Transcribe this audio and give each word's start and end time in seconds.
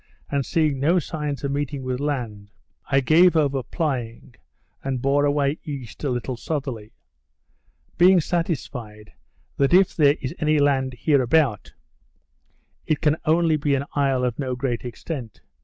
and 0.31 0.43
seeing 0.43 0.79
no 0.79 0.97
signs 0.97 1.43
of 1.43 1.51
meeting 1.51 1.83
with 1.83 1.99
land, 1.99 2.49
I 2.89 3.01
gave 3.01 3.35
over 3.37 3.61
plying, 3.61 4.33
and 4.83 4.99
bore 4.99 5.25
away 5.25 5.59
east 5.63 6.03
a 6.03 6.09
little 6.09 6.35
southerly: 6.35 6.93
Being 7.99 8.19
satisfied, 8.19 9.13
that 9.57 9.75
if 9.75 9.95
there 9.95 10.15
is 10.19 10.33
any 10.39 10.57
land 10.57 10.95
hereabout, 10.95 11.75
it 12.87 12.99
can 12.99 13.17
only 13.25 13.57
be 13.57 13.75
an 13.75 13.85
isle 13.93 14.23
of 14.23 14.39
no 14.39 14.55
great 14.55 14.85
extent. 14.85 15.41